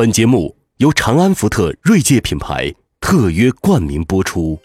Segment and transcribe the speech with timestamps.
[0.00, 4.58] 本节目由长安福特锐界品牌特约冠名播出。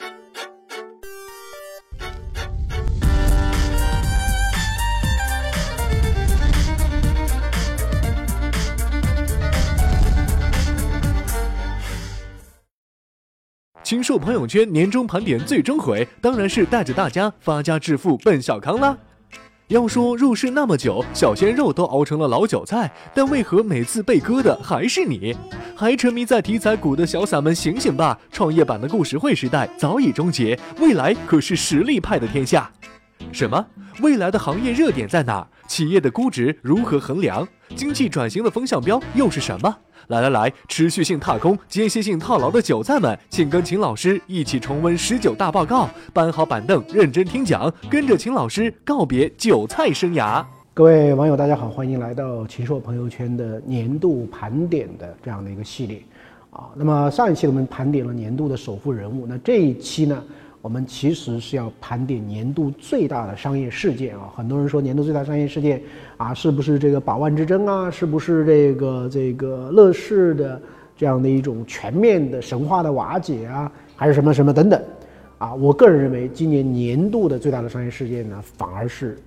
[13.84, 18.98] 禽兽朋友圈年终盘点最终回，当然是带着大家发家致富奔小康啦。
[19.70, 25.36] 要说入市那么久，小鲜肉都熬成了老韭菜，但为何每次被割的还是你？
[25.76, 28.20] 还沉迷在题材股的小散们醒醒吧！
[28.32, 32.72] 创业板的故事会时代早已终结，未来可是实力派的天下。
[33.32, 33.66] 什么？
[34.02, 35.48] 未来的行业热点在哪儿？
[35.68, 37.48] 企业的估值如何衡量？
[37.76, 39.76] 经济转型的风向标又是什么？
[40.08, 50.46] 来来来，持续性踏空、间歇性套牢的韭菜们，请跟秦老师一起重温十九大报告，搬好板凳，认真听讲，跟着秦老师告别韭菜生涯。
[50.74, 56.02] 各位网友，大家好，欢迎来到秦朔朋友圈的年度盘点的这样的一个系列
[56.52, 56.70] 啊。
[56.76, 60.24] 那么上一期我们盘点了年度的首富人物，那这一期呢？
[60.66, 64.34] 我们其实是要盘点年度最大的商业事件啊！
[64.36, 65.80] 很多人说年度最大商业事件
[66.18, 67.92] 啊，是不是这个百万之争啊？
[67.92, 70.60] 是不是这个这个乐视的
[70.98, 73.72] 这样的一种全面的神话的瓦解啊？
[73.96, 74.84] 还是什么什么等等？
[75.38, 79.20] 啊，我个人认为，今年年度的最大的商业事件呢，反而是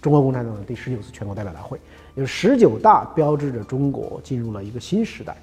[0.00, 1.78] 中国共产党的第十九次全国代表大会，
[2.14, 5.36] 因为十九大标志着中国进入了一个新时代。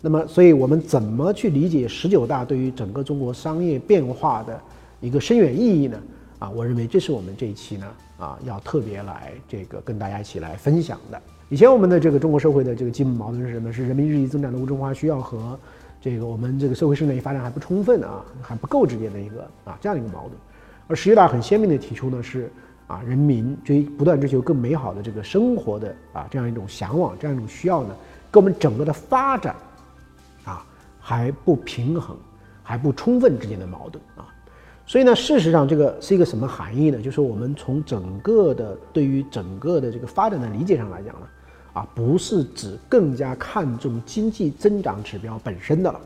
[0.00, 4.60] 那么，所以我们怎么去理解十九大对于整个中国商业变化的？
[5.00, 6.00] 一个深远意义呢？
[6.38, 7.86] 啊，我认为这是我们这一期呢
[8.18, 11.20] 啊要特别来这个跟大家一起来分享的。
[11.48, 13.72] 以前我们的这个中国社会的这个基本矛盾是什么？
[13.72, 15.58] 是人民日益增长的物质化需要和
[16.00, 20.32] 这个我们这个社会生产力发展还不充分啊，还不够之间的一个啊这样的一个矛盾。
[20.86, 22.50] 而十九大很鲜明的提出呢是
[22.86, 27.94] 啊人民追不断追求更美好的这个生活的啊这样一种向往，这样一种需要呢，
[28.30, 29.54] 跟我们整个的发展
[30.44, 30.64] 啊
[30.98, 32.16] 还不平衡、
[32.62, 34.26] 还不充分之间的矛盾啊。
[34.90, 37.00] 所以呢，事实上这个是一个什么含义呢？
[37.00, 41.28] 就是我们从整个的对于整个的这个发展的理解上来讲呢，
[41.74, 46.00] 啊，不是指更加看重经济增长指标本身的了，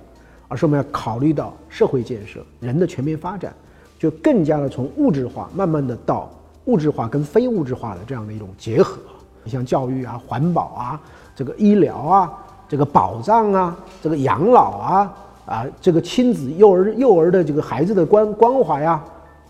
[0.48, 3.54] 而是我们要考虑到社会建设、人的全面发展，
[3.98, 6.30] 就更加的从物质化慢慢的到
[6.66, 8.98] 物质化跟非物质化的这样的一种结合。
[9.44, 11.00] 你像教育啊、环保啊、
[11.34, 12.30] 这个医疗啊、
[12.68, 15.14] 这个保障啊、这个养老啊。
[15.46, 19.02] 啊，这个亲子幼儿幼儿的这个孩子的关关怀呀，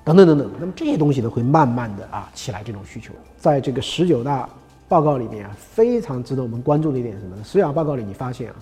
[0.03, 3.13] 等等等等，那么这些东西呢，会慢慢的啊起来这种需求。
[3.39, 4.49] 在这个十九大
[4.89, 7.43] 报告里面啊，非常值得我们关注的一点是什么呢？
[7.45, 8.57] 十九大报告里你发现啊，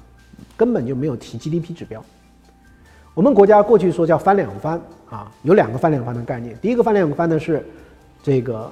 [0.56, 2.04] 根本就没有提 GDP 指标。
[3.15, 6.56] 我们国家过去说叫翻两番啊，有两个翻两番的概念。
[6.60, 7.66] 第一个翻两番呢是
[8.22, 8.70] 这个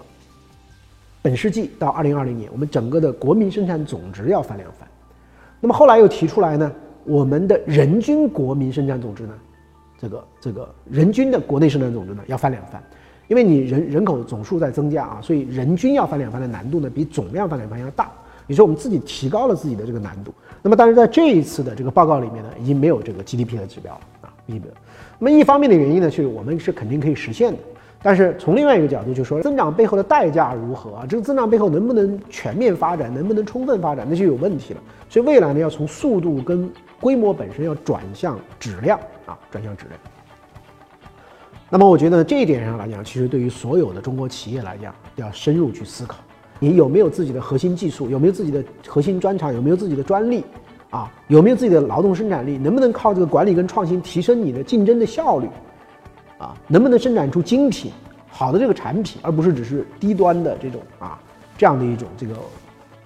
[1.22, 4.88] 本世纪到二零二零年，我们整个的国民生产总值要翻两番。
[5.60, 6.70] 那么后来又提出来呢？
[7.04, 9.34] 我们的人均国民生产总值呢，
[9.98, 12.82] 这个这个人均的国内生产总值呢要翻两番，
[13.28, 18.10] 因为你人人口总数在增加啊，所以人均要翻两番的难度呢比总量翻两番要大。
[18.46, 24.62] 你说我们自己提高了自己的这个难度，那么但是在这一次的这个报告里面呢，已经没有这个 GDP 的指标了啊，没有。
[25.18, 27.58] 那么一方面的原因呢，是我们是肯定可以实现的。
[28.02, 31.06] 但是从另外一个角度，就说增长背后的代价如何啊？
[31.06, 34.80] 这个增长背后能不能全面发展，能不能充分发展，那就有问题了。
[35.08, 40.00] 所以未来呢，要从速度跟规模本身要转向质量啊，转向质量。
[41.68, 46.16] 那么我觉得这一点上来讲，其实对于所有的中国企业来讲，要深入去思考，
[46.58, 50.42] 你有没有自己的核心技术，有没有自己的核心专长，有没有自己的专利
[50.88, 55.46] 啊，有没有自己的劳动生产力，能不能靠这个管理跟创新提升你的竞争的效率？
[56.40, 57.92] 啊，能不能生产出精品
[58.28, 61.20] 好的这个产品，而不是只是低端的这种啊
[61.58, 62.34] 这样的一种这个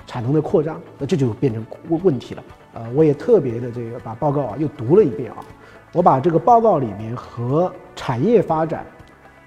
[0.07, 2.43] 产能的扩张，那这就变成问问题了。
[2.75, 5.39] 呃，我也特别的这个把报告啊又读了一遍啊，
[5.93, 8.87] 我把这个报告里面和产业发展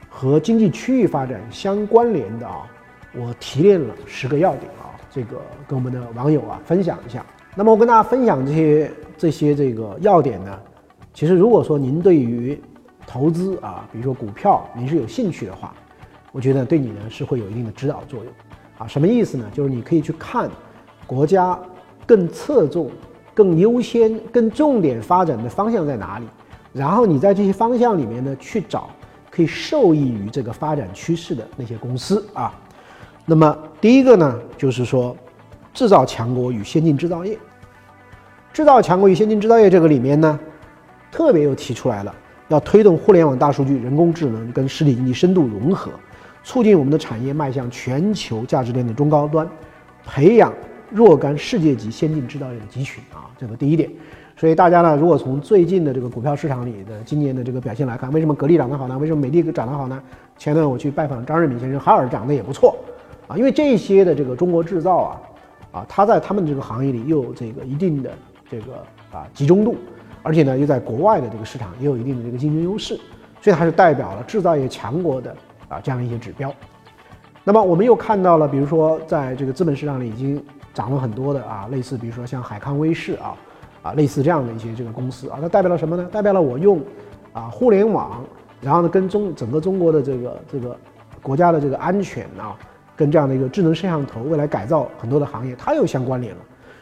[0.09, 2.67] 和经济区域发展相关联的啊，
[3.15, 7.25] 我提炼了十个要点啊，这个跟我们的网友啊分享一下。
[7.55, 10.59] 那么我跟大家分享这些这些这个要点呢，
[11.13, 12.59] 其实如果说您对于
[13.07, 15.73] 投资啊，比如说股票，您是有兴趣的话，
[16.33, 18.33] 我觉得对你呢是会有一定的指导作用，
[18.77, 19.49] 啊，什么意思呢？
[19.53, 20.49] 就是你可以去看
[21.07, 21.57] 国家
[22.05, 22.91] 更侧重、
[23.33, 26.27] 更优先、更重点发展的方向在哪里，
[26.73, 28.89] 然后你在这些方向里面呢去找
[29.31, 32.53] 可以受益于这个发展趋势的那些公司啊。
[33.25, 35.15] 那么第一个呢，就是说
[35.73, 37.37] 制造强国与先进制造业，
[38.51, 40.37] 制造强国与先进制造业这个里面呢，
[41.09, 42.13] 特别又提出来了。
[42.47, 45.91] 要推动互联网、大数据、人工智能跟实体经济深度融合，
[46.43, 49.47] 促进我们的产业迈向全球价值链的中高端，
[50.05, 50.53] 培养
[50.89, 53.89] 若干世界级先进制造业的集群啊，这个第一点。
[54.37, 58.97] 所以大家呢，如果从最近的这个股票市场里的今年的这个表现来看，为什么格力涨得好呢？
[58.99, 60.01] 为什么美的涨得好呢？
[60.37, 62.77] 前段我去拜访张瑞敏先生，海尔涨得也不错
[63.27, 65.21] 啊，因为这些的这个中国制造啊，
[65.71, 68.11] 啊，它在他们这个行业里又有这个一定的
[68.47, 68.73] 这个
[69.11, 69.75] 啊集中度，
[70.27, 72.99] 而且呢又在国外的这个市场也有一定的这个竞争优势，
[73.41, 75.33] 所以它是代表了制造业强国的
[75.69, 76.53] 啊这样一些指标。
[77.45, 80.43] 那么我们又看到了，比如说在这个资本市场里已经
[80.73, 83.33] 涨了很多的啊，类似比如说像海康威视啊。
[83.83, 86.09] 啊，类似这样的一些这个公司啊，它代表了什么呢？
[86.11, 86.81] 代表了我用
[87.31, 88.21] 啊互联网，
[88.59, 90.75] 然后呢跟中整个中国的这个这个
[91.21, 92.57] 国家的这个安全啊，
[92.97, 96.41] 跟这样的一个智能摄像头未来改造很多的行业，它又相关联了。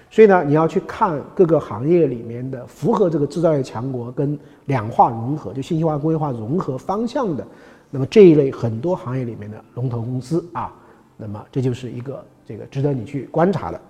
[0.09, 7.45] 所以呢，你要去看各个行业里面的符合这个制造业强国跟两化融合，就信息化工业化融合方向的，
[7.89, 10.73] 那么这一类很多行业里面的龙头公司啊，
[11.17, 13.81] 那么这就是一个这个值得你去观察的。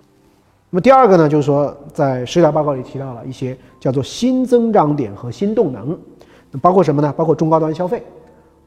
[0.72, 5.98] 那么第二个呢，就是说，在十条报告里提到了一些叫做新增长点和新动能，
[6.60, 7.14] 包括什么呢？
[7.16, 8.04] 包括中高端消费，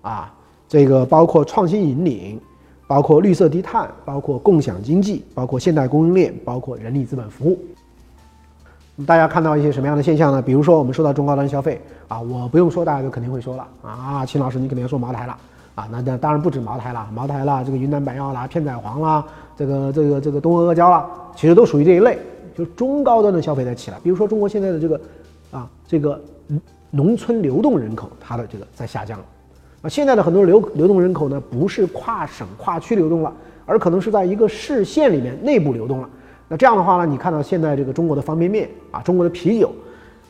[0.00, 0.32] 啊，
[0.68, 2.40] 这个包括创新引领，
[2.88, 7.58] 包括绿色低碳，包括共享经济，包括现代供应链，包括人力资本服务。
[9.06, 10.42] 大家看到一些什么样的现象呢？
[10.42, 15.36] 比如说，我们说到中高端消费啊，我不用说，大家都肯定会说了啊，秦老师，你肯定要说茅台了。
[15.76, 19.24] 啊，那那当然不止茅台了，茅台啦，这个云南白药啦，片仔癀啦，
[19.56, 22.18] 这个这个这个东阿阿胶啦，其实都属于这一类，
[22.56, 23.98] 就是中高端的消费在起来。
[24.02, 25.00] 比如说中国现在的这个
[25.52, 26.20] 啊，这个
[26.90, 29.24] 农村流动人口，它的这个在下降了。
[29.82, 33.32] 啊，现在的很多流流动人口呢，不是跨省跨区流动了，
[33.66, 36.08] 而可能是在一个市县里面内部流动了。
[36.48, 39.72] 那这样的话呢，你看到现在这个中国的方便面啊，中国的啤酒。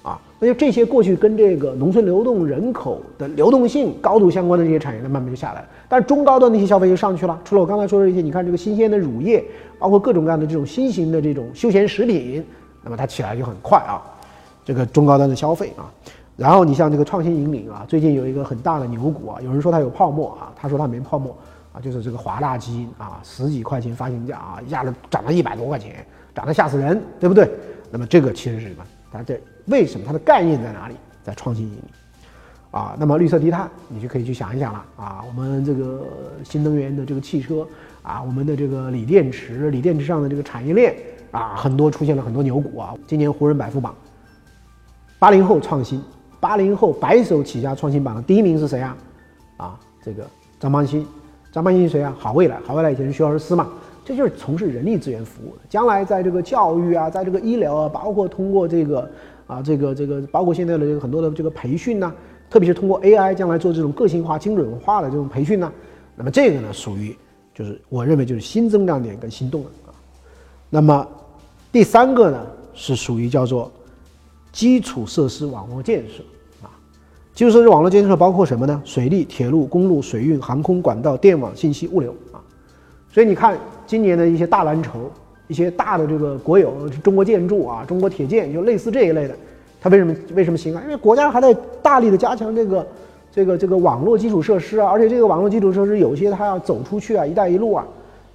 [0.01, 5.67] 啊，那就这些过去跟这个农村流动人口的流动性高度相关的这些产业呢，慢慢就下来了。
[5.89, 7.39] 但中高端的一些消费就上去了。
[7.45, 9.45] 除了我刚才说的这些，你看这个新鲜的乳业，
[9.79, 12.43] 包括各种各样的这种新型的这种休闲食品，
[12.83, 14.01] 那么它起来就很快啊。
[14.65, 15.91] 这个中高端的消费啊，
[16.39, 21.37] 然后你像这个创新引领啊，最近有一个很大的牛股啊，有人说它有泡沫啊，他说它没泡沫
[21.73, 27.51] 啊，就是这个华大基因啊，十几块钱发行价啊，一下子涨了一百多块钱，涨得吓死人，对不对？
[27.91, 28.85] 那么这个其实是什么？
[29.11, 30.95] 它这为什么它的概念在哪里？
[31.25, 31.83] 在创新引领
[32.71, 32.95] 啊。
[32.97, 35.25] 那么绿色低碳，你就可以去想一想了啊。
[35.27, 36.07] 我们这个
[36.45, 37.67] 新能源的这个汽车
[38.03, 40.95] 啊，我们的这个锂电池、锂电池上的这个产业链
[41.33, 42.95] 啊，很多出现了很多牛股啊。
[43.09, 43.93] 今年湖人百富榜，
[45.19, 46.01] 八零后创新，
[46.41, 48.97] 八零后白手起家创新榜的第一名是谁啊？
[49.57, 50.25] 啊，这个
[50.61, 51.05] 张邦鑫，
[51.53, 52.15] 张邦鑫是谁啊？
[52.19, 53.69] 好未来，好未来以前是学而思嘛。
[54.05, 59.11] 这就是从事人力资源服务的，将来在这个教育啊，在这个医疗啊，包括通过这个
[59.47, 62.11] 啊，这个这个，包括现在的这个很多的这个培训呢，
[62.49, 65.71] 特别是通过 AI，将来做这种个性化、精准化的这种培训呢，
[66.17, 67.15] 那么这个呢，属于
[67.55, 69.95] 就是我认为就是新增长点跟新动能啊。
[70.71, 71.07] 那么
[71.71, 73.71] 第三个呢，是属于叫做
[74.59, 76.21] 基础设施网络建设
[76.65, 76.67] 啊，
[77.33, 78.83] 基础设施网络建设包括什么呢？
[78.85, 82.43] 水利、铁路、公路、水运、航空管道、电网、信息、物流啊。
[83.13, 83.57] 所以你看，
[83.87, 85.13] 今年的一些大蓝筹，
[85.47, 89.37] 一些大的这个国有中国建筑啊，中国铁建，就类似这一类的，
[89.81, 90.83] 它为什么为什么行啊？
[90.83, 92.85] 因为国家还在大力的加强这个
[93.31, 97.87] 这个这个网络基础设施啊，而且这个网络基础设施有些它要走出去啊，一带一路啊，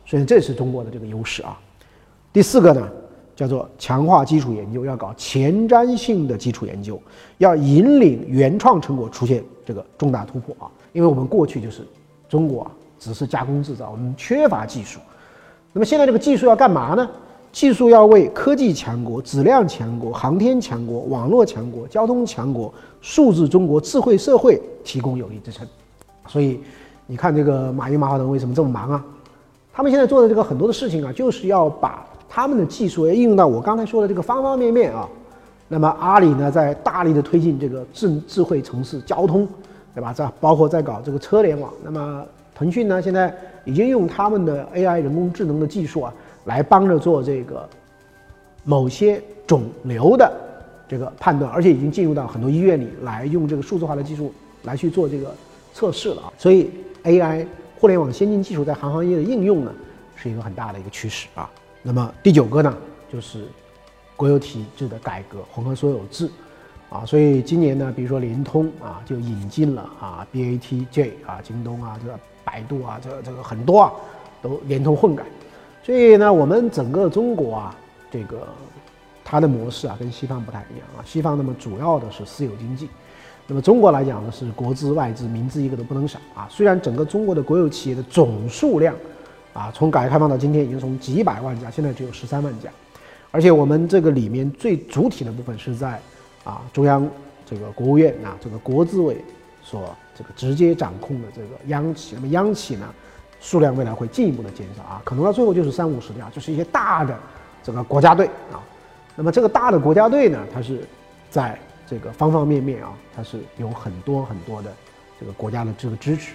[0.05, 1.59] 所以这是中国的这个优势啊。
[2.31, 2.87] 第四个呢，
[3.35, 7.01] 叫做强化基础研究，要搞前瞻性的基础研究，
[7.37, 11.81] 要引领原创成果出现这个重大突破啊，因为我们过去就是
[12.27, 12.71] 中国啊。
[12.99, 14.97] 只是加工制造，我们缺乏技术。
[15.73, 17.09] 那么现在这个技术要干嘛呢？
[17.51, 25.67] 技术要为科技强国、质量强国、航天强国、网络强国、交通强国、数字中国、智慧社会提供有力支撑。
[26.27, 26.61] 所以
[27.05, 29.05] 你看这个马云、马化腾为什么这么忙啊？
[29.73, 35.07] 他们现在做的这个很多的事情啊，就是要把他们的技术要应用到我刚才说的这个方方面面啊。
[35.67, 39.47] 那么阿里呢，在大力的推进这个智智慧城市交通，
[39.93, 40.11] 对吧？
[40.11, 41.71] 在包括在搞这个车联网。
[41.83, 42.25] 那么
[42.55, 43.31] 腾讯呢，现在
[43.65, 46.11] 已经用他们的 AI 人工智能的技术啊，
[46.45, 47.69] 来帮着做这个
[48.63, 50.31] 某些肿瘤的
[50.87, 55.31] 这个判断，而且已经进入到很多医院里来用这个数字化的技术来去做这个
[55.71, 56.33] 测试了啊。
[56.35, 56.71] 所以
[57.03, 57.45] AI
[57.79, 59.71] 互联网先进技术在行行业的应用呢，
[60.15, 61.47] 是一个很大的一个趋势啊。
[61.83, 62.75] 那么第九个呢，
[63.11, 63.45] 就是
[64.15, 66.27] 国有体制的改革，混合所有制。
[66.89, 73.91] 啊，所以今年呢，比如说联通啊，就引进了啊，BATJ 啊，京东啊，这个百度啊，这个这个很多啊，
[74.43, 75.25] 都联通混改。
[75.81, 77.75] 所以呢，我们整个中国啊，
[78.11, 78.47] 这个
[79.25, 81.01] 它的模式啊，跟西方不太一样啊。
[81.03, 82.87] 西方那么主要的是私有经济，
[83.47, 86.47] 那么中国来讲呢，是国资外资民资一个都不能少啊。
[86.47, 88.95] 虽然整个中国的国有企业的总数量
[89.53, 92.71] 啊，从改革开放到今天，已经从几百万家，现在只有十三万家，
[93.29, 95.99] 而且我们这个里面最主体的部分是在
[96.43, 97.07] 啊中央
[97.45, 99.23] 这个国务院啊这个国资委
[99.61, 102.91] 所这个直接掌控的这个央企，那么央企呢
[103.39, 107.15] 数量未来会进一步的减少啊，可能到最后就是三五十家，就是一些大的
[107.61, 108.57] 这个国家队啊，
[109.15, 110.79] 那么这个大的国家队呢，它是
[111.29, 111.55] 在
[111.87, 114.73] 这个方方面面啊，它是有很多很多的
[115.19, 116.31] 这个国家的这个支持，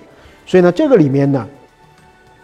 [0.46, 1.48] 所以呢，这个里面呢。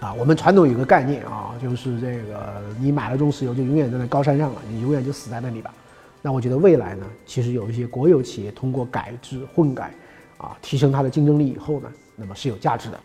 [0.04, 5.72] 啊，我们传统有个概念啊，就是这个你买了中石油就永远在那高山上了，你永远就死在那里吧。
[6.20, 9.90] 那我觉得未来呢，其实有一些国有企业通过改制混改，
[10.36, 13.00] 啊，提升它的竞争力以后呢，那么是有价值的。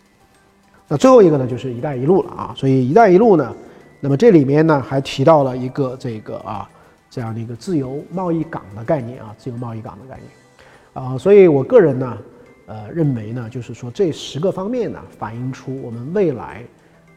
[0.88, 2.54] 那最后一个呢，就是“一带一路”了啊。
[2.54, 3.56] 所以“一带一路”呢，
[3.98, 6.68] 那么这里面呢还提到了一个这个啊
[7.08, 11.16] 这样的一个自由贸易港的概念啊，自由贸易港的概念啊。
[11.16, 12.18] 所以我个人呢，
[12.66, 16.62] 呃，认为呢，就是说这十个方面呢，反映出我们未来。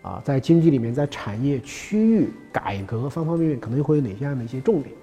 [0.04, 4.94] 啊，在经济里面，在产业区域改革方方面面，可能会有哪些样的一些重点？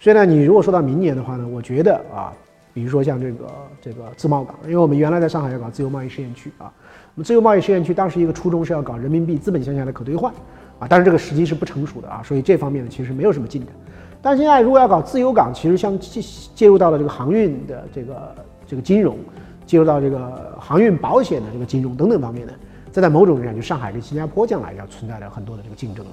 [0.00, 2.32] 所以呢，你如果说到明年的话呢，我觉得啊，
[2.72, 3.46] 比如说像这个
[3.82, 6.72] 这个自贸港，因为我们原来在上海要搞自由贸易试验区啊，
[7.16, 10.32] 那么自由贸易试验区当时一个初衷是要搞人民币资本项下的可兑换
[10.78, 13.74] 啊，但是这个时机是不成熟的啊，所以这方面呢其实没有什么进展。
[14.22, 16.20] 但现在如果要搞自由港，其实像介
[16.54, 18.34] 介入到了这个航运的这个
[18.68, 19.18] 这个金融，
[19.66, 22.52] 介入到这个航运保险的这个金融等等方面呢。
[22.98, 26.10] 这在某种意义上，就上海跟新加坡将来要存在着很多的这个竞争了，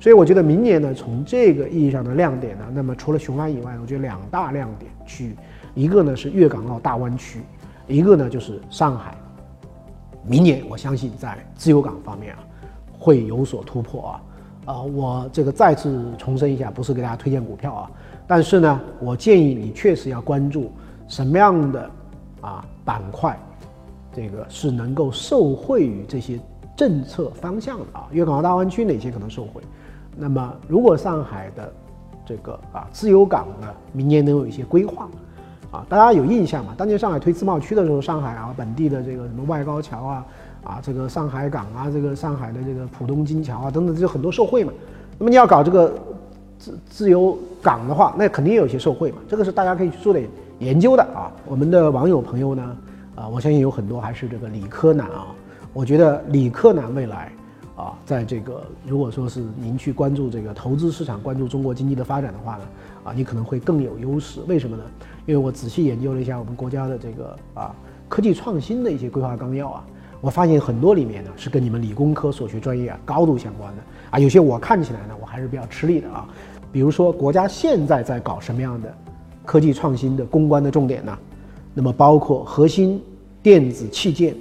[0.00, 5.36] 所以我觉得明年呢，从这个意义上的亮点呢，那么除了雄安以外，我觉得两大亮点区域，
[5.74, 7.40] 一个呢是粤港澳大湾区，
[7.86, 9.14] 一个呢就是上海。
[10.26, 12.38] 明年我相信在自由港方面啊，
[12.98, 14.22] 会有所突破啊。
[14.64, 17.90] 啊，我这个再次重申一下，不是给大家推荐股票啊，
[18.26, 20.72] 但是呢，我建议你确实要关注
[21.06, 21.90] 什么样的
[22.40, 23.38] 啊板块。
[24.14, 26.38] 这个是能够受惠于这些
[26.76, 29.60] 政策方向的啊，粤港澳大湾区哪些可能受惠？
[30.16, 31.72] 那么如果上海的
[32.24, 35.08] 这个啊自由港呢，明年能有一些规划
[35.72, 36.72] 啊，大家有印象吗？
[36.76, 40.26] 当年上海推自贸区的时候，上海啊本地的这个什么外高桥啊
[40.62, 44.72] 啊，这个上海港啊，这个上海的这个浦东金桥啊等等，就很多受惠嘛。
[45.18, 45.92] 那么你要搞这个
[46.58, 50.28] 自自由港的话，那肯定有些受惠嘛，这个是大家可以去做点
[50.60, 51.30] 研究的啊。
[51.46, 52.76] 我们的网友朋友呢？
[53.14, 55.26] 啊，我相信有很多还是这个理科男啊。
[55.72, 57.32] 我觉得理科男未来
[57.76, 62.62] 啊，在这个如果说是您去关注这个投资市场、关注中国经济的发展的话呢，
[63.04, 64.40] 啊，你可能会更有优势。
[64.46, 64.82] 为什么呢？
[65.26, 67.74] 因为我仔细研究了一下我们国家的这个啊
[68.08, 69.84] 科技创新的一些规划纲要啊，
[70.20, 74.18] 我发现很多里面呢是跟你们理工科所学专业啊高度相关的啊。
[74.18, 76.28] 有些我看起来呢，我还是比较吃力的啊。
[76.70, 78.94] 比如说国家现在在搞什么样的
[79.44, 81.18] 科技创新的攻关的重点呢？
[81.74, 83.02] 那么包括核心
[83.42, 84.34] 电子器件、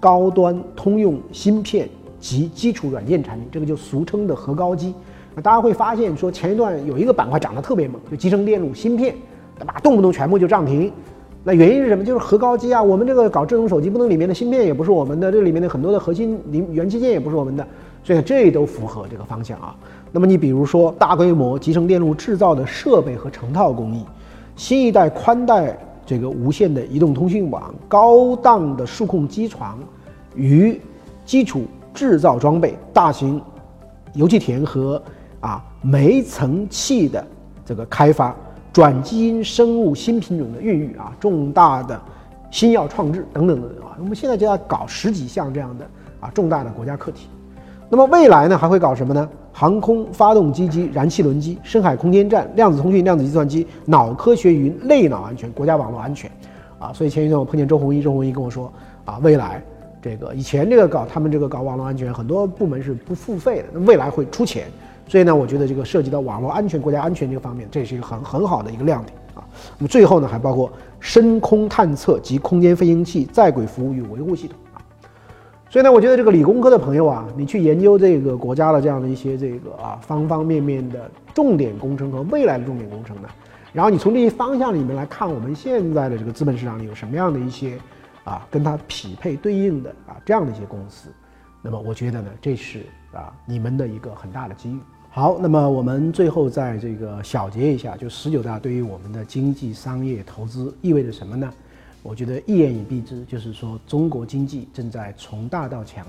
[0.00, 1.88] 高端通用芯片
[2.18, 4.92] 及基础软件产品，这个就俗称的核高机。
[5.36, 9.14] 那大家会发现说，前一段有一个板块涨得特别猛，就集成电路芯片，
[9.58, 9.80] 对吧？
[9.82, 10.92] 动不动全部就涨停。
[11.44, 12.04] 那原因是什么？
[12.04, 12.82] 就是核高机啊。
[12.82, 17.66] 我们这个搞智能手机，不能里面的芯片也不是我们的，这里面的很多的核心零元器件也不是我们的，
[18.02, 19.76] 所以这都符合这个方向啊。
[20.10, 24.04] 那么你比如说大规模集成电路制造的设备和成套工艺，
[24.56, 25.78] 新一代宽带。
[26.06, 29.78] 这个无线的移动通讯网、高档的数控机床
[30.34, 30.80] 与
[31.24, 33.40] 基础制造装备、大型
[34.12, 35.02] 油气田和
[35.40, 37.24] 啊煤层气的
[37.64, 38.34] 这个开发、
[38.72, 42.00] 转基因生物新品种的孕育啊、重大的
[42.50, 45.86] 新药创制等等等等啊，我们现在就要搞十几项这样的
[46.20, 47.28] 啊重大的国家课题。
[47.88, 49.28] 那么未来呢，还会搞什么呢？
[49.56, 56.28] 航空发动机及、燃气轮机、深海空间站、量子通讯、量子计算机、脑科学云、类脑安全、国家网络安全，
[56.80, 58.70] 啊，所以前一段我碰见周鸿祎，周鸿祎跟我说，
[59.04, 59.62] 啊，未来
[60.02, 64.66] 这个以前这个搞他们这个搞网络安全，很多部门是不付费的，那未来会出钱，
[65.06, 69.46] 所以呢，我觉得这个涉及到网络安全、国家安全这个方面，这是一个很很好的一个亮点啊。
[69.78, 70.68] 那么最后呢，还包括
[70.98, 74.58] 深空探测及空间飞行器在轨服务与维护系统。
[75.74, 83.28] 所以呢，我觉得这个理工科的朋友啊，你去研究这个国家的这样的一些这个啊方方面面的重点工程和未来的重点工程呢，
[83.72, 87.76] 然后你从这些方向里面来看，我们现在的这个资本市场里有什么样的一些
[88.22, 91.08] 啊跟它匹配对应的啊这样的一些公司，
[91.60, 94.78] 那么我觉得呢，这是啊你们的一个很大的机遇。
[95.10, 101.52] 好，那么我们最后在这个小结一下，就十九大对于我们的经济、商业、投资意味着什么呢？
[102.04, 106.06] 我觉得一言以蔽之，就是说中国经济正在从大到强，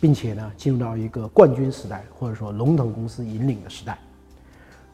[0.00, 3.96] 并且呢进入到一个冠军时代，或者说龙头公司引领的时代。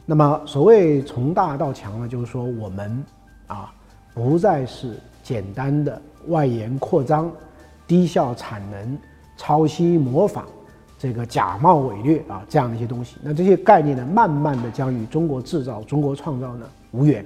[0.05, 3.03] 那么所谓从大到强呢，就是说我们
[3.47, 3.73] 啊
[4.13, 7.31] 不再是简单的外延扩张、
[7.87, 8.95] 低效产能、
[9.37, 10.45] 抄袭模仿
[10.99, 13.17] 这个假冒伪劣啊这样的一些东西。
[13.23, 17.25] 那这些概念呢，慢慢的将与中国制造、中国创造呢无缘，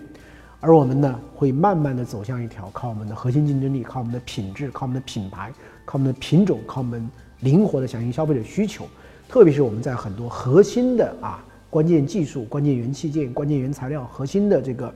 [0.62, 5.52] 而我们呢会慢慢的走向一条靠我们的核心竞争力、靠我们的品质、靠我们的品牌、
[5.86, 8.86] 靠我们的品种、靠我们灵活的响应消费者需求，
[9.28, 14.94] 特别是我们在很多核心的啊关键技术、关键元器件、关键原材料、核心的这个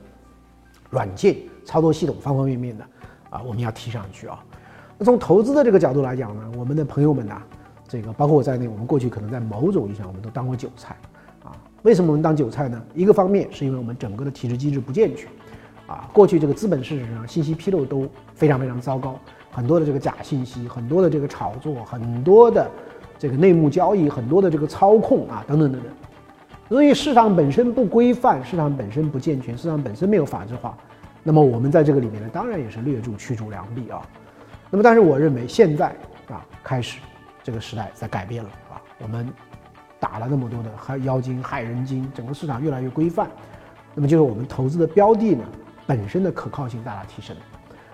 [0.90, 2.84] 软件操作系统方方面面的
[3.30, 4.44] 啊，我们要提上去啊。
[4.98, 7.40] 那从投资的这个角度来讲呢，我们的朋友们呐，
[7.88, 10.94] 这个包括我在内，我们过去可能在某种意义上我们都当过韭菜
[11.42, 11.56] 啊。
[11.82, 12.80] 为什么我们当韭菜呢？
[12.94, 15.28] 一个方面是因为我们整个的体制机制不健全
[15.86, 19.18] 啊，过去这个资本市场上信息披露都非常非常糟糕，
[19.50, 22.70] 很多的这个假信息，很多的这个炒作，很多的
[23.18, 25.90] 这个内幕交易，很多的这个操控啊，等等等等。
[26.68, 30.76] 所以市场本身不规范，市场本身不健全，市场本身没有法制化，
[31.22, 34.00] 那么我们在这个里面呢，当然也是劣助驱逐良币啊。
[34.70, 35.88] 那么，但是我认为现在
[36.28, 36.98] 啊，开始
[37.42, 38.80] 这个时代在改变了啊。
[38.98, 39.28] 我们
[40.00, 43.28] 打了那么多的害妖精、害人精，整个市场越来越规范。
[43.94, 45.44] 那么，就是我们投资的标的呢，
[45.86, 47.36] 本身的可靠性大大提升。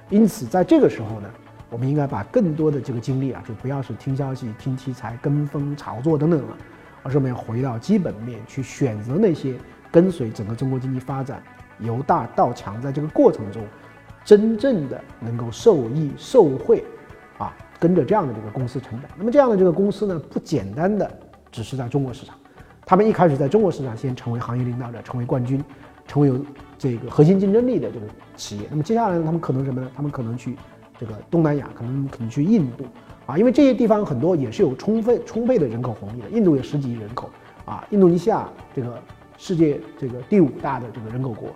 [0.09, 1.31] 因此，在这个时候呢，
[1.71, 6.57] 我们应该把更多的这个精力啊，就不要是听消息、听题材、跟风炒作等等了，
[7.03, 9.57] 而是我们要回到基本面去选择那些
[9.91, 11.43] 跟随整个中国经济发展
[11.79, 13.63] 由大到强，在这个过程中。
[14.23, 16.85] 真正的能够受益受惠，
[17.39, 19.11] 啊，跟着这样的这个公司成长。
[19.17, 21.11] 那么这样的这个公司呢，不简单的
[21.51, 22.37] 只是在中国市场，
[22.85, 25.65] 他们一开始在中国市场先成为行业领导者，成为冠军，
[26.07, 26.39] 成为有
[26.81, 28.07] 这个核心竞争力的这个
[28.37, 28.67] 企业。
[28.71, 29.91] 那么接下来呢，他们可能什么呢？
[29.95, 30.57] 他们可能去
[30.99, 32.85] 这个东南亚，可能可能去印度，
[33.27, 36.31] 啊，因为这些地方很多也是有充分充沛的人口红利的。
[36.31, 37.29] 印度有十几亿人口，
[37.67, 39.01] 啊，印度尼西亚这个
[39.37, 41.51] 世界这个第五大的这个人口国，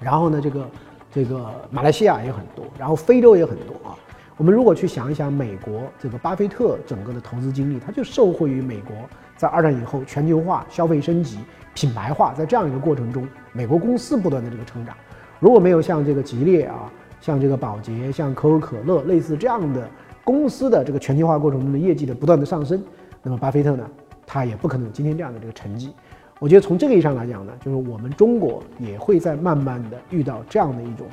[0.00, 0.66] 然后呢，这个。
[1.08, 3.96] 这个马来西亚也很多，然后非洲也很多啊。
[4.36, 8.94] 我们如果去想一想，美国这个巴菲特整个的投资经历，他就受惠于美国
[9.36, 11.38] 在二战以后全球化、消费升级、
[11.74, 14.96] 品牌化，在这样一个过程中，美国公司不断的这个成长。
[15.38, 16.90] 如果没有像这个吉列啊、
[17.20, 19.88] 像这个宝洁、像可口可乐类似这样的
[20.24, 22.82] 公司的这个全球化过程中的业绩的不断的上升，
[23.22, 23.88] 那么巴菲特呢，
[24.26, 25.92] 他也不可能有今天这样的这个成绩。
[26.38, 31.06] 我觉得从这个意义上来讲呢，就是我们中国也会在慢慢的遇到这样的一种，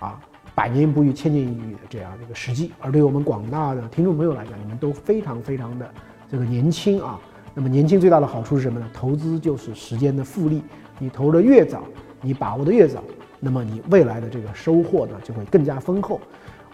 [0.00, 0.20] 啊，
[0.54, 2.72] 百年不遇、千年一遇的这样的一个时机。
[2.80, 5.90] 而对于我们广大的听众朋友来讲，你们都非常非常的
[6.30, 7.20] 这个年轻啊。
[7.54, 8.88] 那么年轻最大的好处是什么呢？
[8.94, 10.62] 投资就是时间的复利，
[10.98, 11.84] 你投的越早，
[12.20, 13.02] 你把握的越早，
[13.40, 16.20] 那么你未来的这个收获呢就会更加丰厚。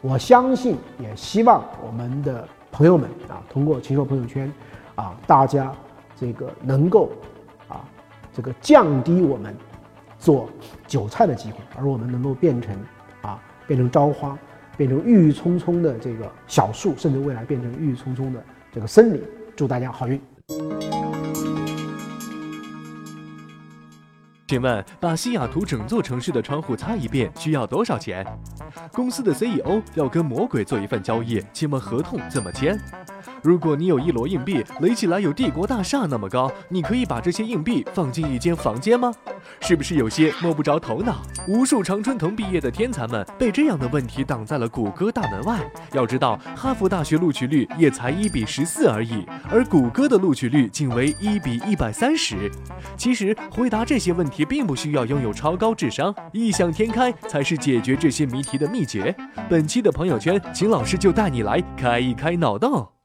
[0.01, 4.53] 我相信，也希望我们的朋友们啊，通过禽兽朋友圈，
[4.95, 5.73] 啊，大家
[6.15, 7.11] 这个能够
[7.67, 7.85] 啊。
[8.33, 9.53] 这个降低我们
[10.17, 10.49] 做
[10.87, 12.77] 韭菜的机会，而我们能够变成
[13.23, 14.39] 啊，变成朝花，
[14.77, 18.41] 变成郁郁葱葱的这个小树，甚至未来变成郁郁葱葱的
[18.73, 19.21] 这个森林。
[19.57, 20.21] 祝大家好运！
[24.47, 28.27] 请问，把西雅图整座城市的窗户擦一遍需要多少钱？
[28.91, 32.81] 公司的 CEO 要跟魔鬼做一份交易，请问合同怎么签？
[33.43, 39.13] 如果你有一摞硬币，垒起来有帝国大厦那么高，你可以把这些硬币放进一间房间吗？
[39.61, 41.23] 是不是有些摸不着头脑？
[41.47, 45.61] 无数常春藤毕业的天才们被这样的问题挡在了谷歌大门外。
[45.93, 52.51] 要知道，哈佛大学录取率也才一比十四而已，而谷歌的录取率仅为一比一百三十。
[52.97, 59.15] 其实，回答这些问题并不需要拥有超高智商，异想天开才是解决这些谜题的秘诀。
[59.49, 62.98] 本期的朋友圈，秦老师就带你来开一开脑洞。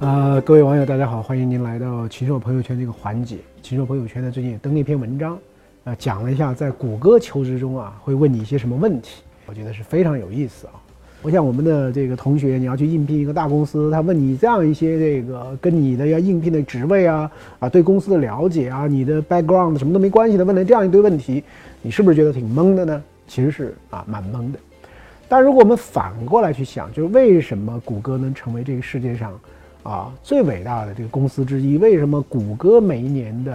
[0.00, 3.38] 呃，各位网友，大家好，欢迎您来到禽兽朋友圈这个环节。
[3.60, 5.36] 禽兽朋友圈呢，最近也登了一篇文章，
[5.82, 10.74] 呃，讲了一下在谷歌求职中啊，会问你一些什么问题，我觉得是非常有意思啊。
[11.20, 21.42] 我想我们的这个同学，你要去应聘一个大公司，他问你这样一些这个跟你的要应聘的职位啊，啊，对公司的了解啊，你的 background 什么都没关系的，问了这样一堆问题，
[21.82, 23.02] 你是不是觉得挺懵的呢？
[23.26, 24.60] 其实是啊，蛮懵的。
[25.26, 29.36] 但如果我们反过来去想，就是为什么谷歌能成为这个世界上？
[29.88, 33.54] 啊，最伟大的这个公司之一，为什么谷歌每一年的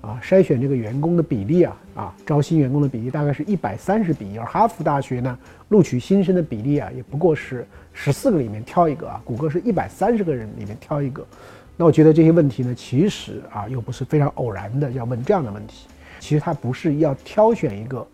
[0.00, 11.22] 啊筛选这个员工的比例啊啊招新员工的比例大概是一百三十比一，而哈佛大学呢录取新生的比例啊也不过是十四个里面挑一个啊，谷歌是一百三十个人里面挑一个。
[11.76, 15.88] 那我觉得这些问题呢，其实啊又不是非常偶然的要问这样的问题，
[16.20, 18.06] 其实它不是要挑选一个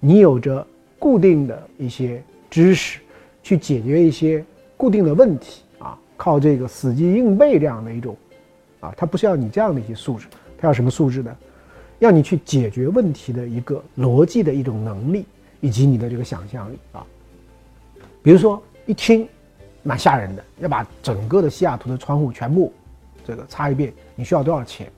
[0.00, 0.66] 你有着
[0.98, 3.00] 固定的一些知识
[3.42, 4.42] 去解决一些
[4.78, 5.60] 固定的问题。
[6.16, 8.16] 靠这个死记硬背这样的一种，
[8.80, 10.26] 啊，他不是要你这样的一些素质，
[10.58, 11.36] 他要什么素质呢？
[11.98, 15.24] 要你去解决问题的一个逻辑的一种能力，
[15.60, 17.06] 以及你的这个想象力啊。
[18.22, 19.26] 比如说一听，
[19.82, 22.72] 蛮吓人的，要把整个的西雅图的窗户全部
[23.24, 24.90] 这个擦一遍，你需要多少钱？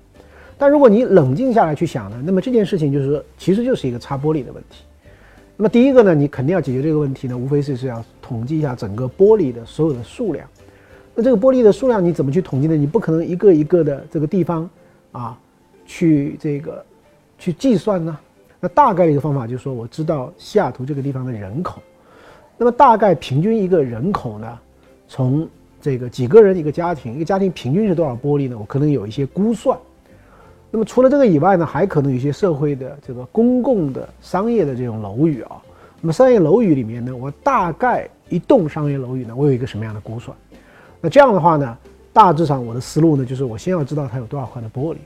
[0.57, 4.83] 但如果你冷静下来去想呢，那么这件事情就是说，其实就是一个擦玻璃的问题。
[5.57, 10.49] 那么第一个呢，你肯定要解决这个问题呢，无非是是要统计一下整个玻璃的所有的数量。
[11.19, 12.77] 那这个玻璃的数量你怎么去统计呢？
[12.77, 14.71] 你不可能一个一个的这个地方
[15.11, 15.37] 啊，
[15.85, 16.81] 去这个
[17.37, 18.17] 去计算呢。
[18.61, 21.83] 那大概的一个方法就是说，我知道西雅图这个地方的人口，
[22.57, 24.59] 那么大概平均一个人口呢，
[25.09, 25.49] 从
[25.81, 28.57] 这个几个人一个家庭，一个家庭平均是多少玻璃呢？
[28.57, 29.77] 我可能有一些估算。
[30.71, 35.61] 那么除了这个以外呢，还可能有一些社会的这个公共的商业的这种楼宇啊。
[36.01, 40.37] 那么商业楼宇里面呢，我大概一栋商业楼宇呢，我有一个什么样的估算？
[41.01, 41.77] 那这样的话呢，
[42.13, 44.99] 大致上我的思路呢，就是我先要知道它有多少块的玻璃。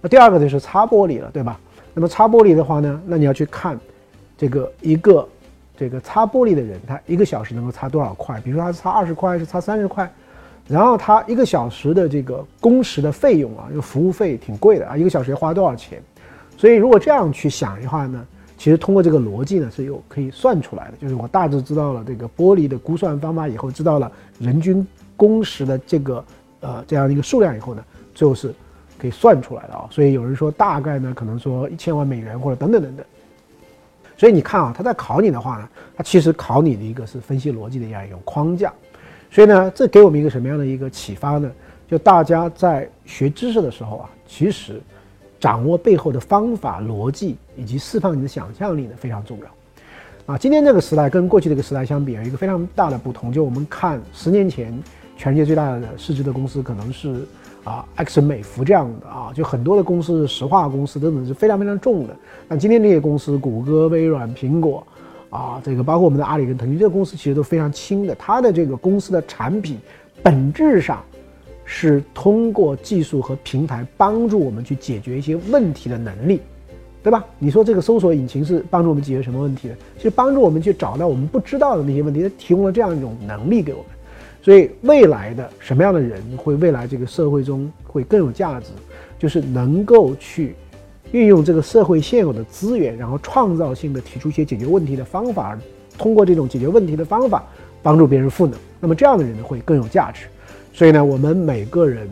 [0.00, 1.58] 那第二个就是擦玻璃了，对吧？
[1.92, 3.78] 那么擦玻璃的话呢，那你要去看
[4.36, 5.28] 这个一个
[5.76, 8.40] 这个擦玻璃的人，他一个小时能够擦多少块？
[8.40, 10.10] 比如说他擦二十块，还是擦三十块？
[10.66, 16.02] 然后他一个小时的这个工时的费用啊，就服务费挺贵的啊，一个小时要花多少钱？
[16.56, 18.26] 所以如果这样去想的话呢，
[18.56, 20.94] 其实通过这个逻辑呢是有可以算出来的。
[21.00, 26.24] 就是我大致知道了这个玻璃的估算方法以后，知道了人均工时的这个
[26.60, 28.54] 呃这样的一个数量以后呢，最后是
[28.98, 29.86] 可以算出来的啊。
[29.90, 33.06] 所以有人说大概呢可能说一千万美元或者等等等等。
[34.16, 38.72] 所以你看啊，他在考你的话呢，他其实考你的一个是分析逻辑的这样一种框架。
[39.30, 41.50] 所以呢，这给我们一个什么样的一个启发呢？
[41.88, 44.80] 就大家在学知识的时候啊，其实
[45.40, 50.32] 掌握背后的方法、逻辑以及释放你的想象力呢，非常重要。
[50.32, 53.32] 啊，今天这个时代跟过去这个时代相比，有一个非常大的不同。
[53.32, 54.72] 就我们看十年前，
[55.24, 57.26] 全世界最大的市值的公司可能是
[57.64, 62.14] 啊埃克森美孚这样的啊，就很多的公司，石化公司等等是非常非常重的。
[62.46, 64.86] 那今天这些公司，谷歌、微软、苹果。
[65.30, 68.14] 啊，这个包括我们的阿里跟腾讯这个公司，其实都非常轻的。
[68.16, 69.78] 它的这个公司的产品，
[70.22, 71.02] 本质上
[71.64, 76.42] 是通过技术和平台帮助我们去解决一些问题的能力，
[77.02, 77.24] 对吧？
[77.38, 79.76] 你说这个搜索引擎是帮助我们解决什么问题的？
[79.96, 83.86] 其实帮助我们去找到我们不知道的那些问题，它提供了这样一种能力给我们。
[84.44, 88.66] 所以未来的什么样的人会未来这个社会中会更有价值，
[89.18, 90.54] 就是能够去。
[91.12, 95.56] 运用这个社会现有的资源，然后创造性的提出一些解决问题的方法，
[95.96, 97.44] 通过这种解决问题的方法
[97.84, 98.58] 帮助别人赋能。
[98.80, 100.26] 那么这样的人呢会更有价值。
[100.72, 102.08] 所以呢，我们每个人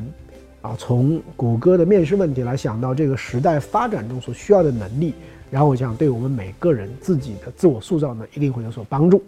[0.60, 5.14] 啊，从谷歌的面试问题来想到这个时代发展中所需要的能力，
[5.50, 9.20] 然后我想对我们每个人自己的自我塑造呢，一定会有所帮助。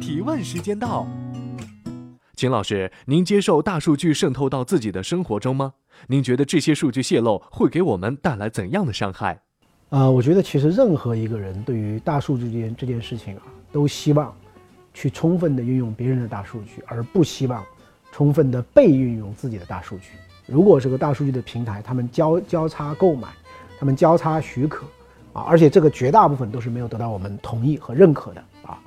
[0.00, 1.06] 提问时间到，
[2.34, 5.74] 秦老师，您接受大数据渗透到自己的生活中吗？
[6.08, 9.38] 您觉得这些数据泄露会给我们带来怎样的伤害？
[9.90, 14.34] 呃，我觉得其实任何一个人对于大数据这件这件事情啊，都希望
[14.94, 17.62] 去充分的运用别人的大数据，而不希望
[18.10, 20.12] 充分的被运用自己的大数据。
[20.46, 23.28] 如果这个大数据的平台，他们交交叉购买，
[23.78, 24.86] 他们交叉许可
[25.34, 28.80] 啊，而且这个绝大部分都是没有得到我们同意和认可的啊，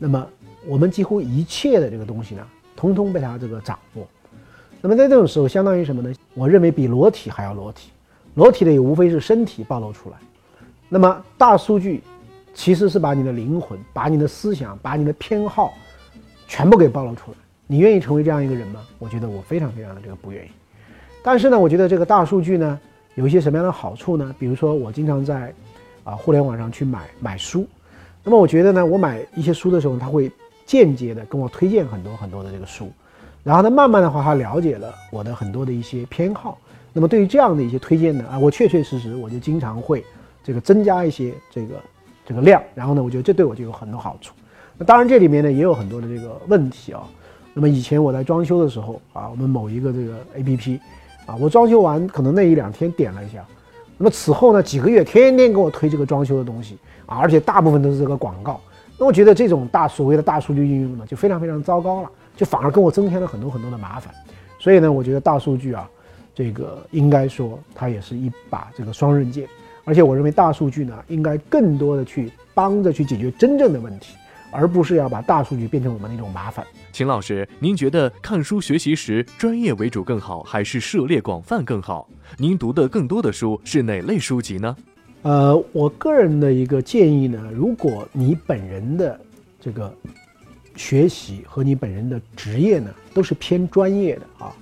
[0.00, 0.26] 那么
[0.66, 4.06] 我们几乎一切的这个东西呢，通通被他这个掌握。
[4.80, 6.12] 那么在这种时候，相当于什么呢？
[6.34, 7.90] 我认为比裸体还要裸体。
[8.34, 10.16] 裸体的也无非是身体暴露出来。
[10.88, 12.02] 那么大数据
[12.54, 15.74] 其实是把你的灵魂、把你的思想、把你的偏好
[16.48, 17.36] 全部给暴露出来。
[17.66, 18.80] 你愿意成为这样一个人吗？
[18.98, 20.48] 我觉得我非常非常的这个不愿意。
[21.22, 22.80] 但是呢，我觉得这个大数据呢
[23.14, 24.34] 有一些什么样的好处呢？
[24.38, 25.54] 比如说我经常在
[26.04, 27.66] 啊互联网上去买买书，
[28.24, 30.30] 那么我觉得呢，我买一些书的时候，他会
[30.66, 32.90] 间接的跟我推荐很多很多的这个书。
[33.44, 36.58] 然后呢，慢慢的话，他了解了我的很多的一些偏好。
[36.92, 40.04] 那么对于这样的一些推荐呢，啊，我确确实实我就经常会
[40.44, 41.74] 这个增加一些这个
[42.24, 42.62] 这个量。
[42.74, 44.32] 然后呢，我觉得这对我就有很多好处。
[44.78, 47.02] 那当然这里面呢也有很多的这个问题啊。
[47.52, 50.80] 那么以前我在装修的时候啊，我们某一个这个 A P P
[51.26, 53.44] 啊，我装修完可能那一两天点了一下，
[53.98, 58.60] 那么此后呢几个月天天给我推这个装修的东西啊，而且大部分都是这个广告。
[59.02, 62.10] 那我觉得这种大所谓的大数据应用呢，就非常非常糟糕了。
[62.36, 64.14] 就反而跟我增添了很多很多的麻烦，
[64.60, 65.90] 所以呢，我觉得大数据啊，
[66.32, 69.48] 这个应该说它也是一把这个双刃剑，
[69.82, 74.14] 而且我认为大数据呢，应该更多的去帮着去解决真正的问题，
[74.52, 76.64] 而不是要把大数据变成我们的一种麻烦。
[76.92, 82.08] 秦老师，您觉得看书学习时专业为主更好，还是涉猎广泛更好？
[82.38, 84.76] 您读的更多的书是哪类书籍呢？
[85.22, 89.20] 呃，我个人的一个建议呢，如果你本人的
[89.60, 89.92] 这个。
[90.74, 94.56] 学习和你本人的职业呢，都是偏专业的啊。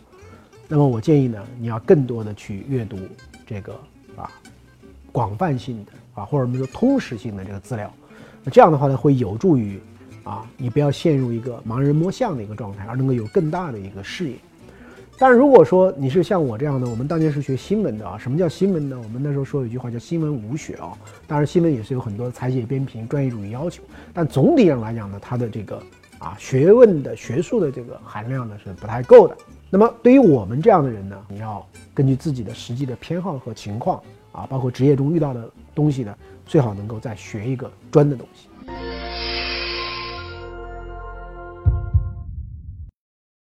[0.67, 2.99] 那么我建议呢，你要更多的去阅读
[3.47, 3.75] 这个
[4.17, 4.29] 啊，
[5.13, 7.89] 广泛性的啊，或者我们说通识性的这个资料。
[8.43, 9.79] 那这样的话呢，会有助于
[10.25, 14.35] 啊，你不要陷入一个盲人摸象的一个状态，而能够有更大的一个视野。
[15.21, 18.99] 但是如果说你是像我这样的，我们当年是学新闻的啊，什么叫新闻呢？
[19.05, 20.97] 我们那时候说有一句话叫“新闻无学”啊。
[21.27, 23.83] 当然，新闻也是有很多裁写编评、专业主义要求，
[24.15, 25.77] 但总体上来讲呢，它的这个
[26.19, 29.37] 啊学问的学术的这个含量呢是不太够的。
[29.69, 34.03] 那么对于我们这样的人呢，你要根据自己的实际的偏好和情况
[34.33, 38.49] 啊，包括职业中遇到的东西呢，最好能够再学一个专的东西。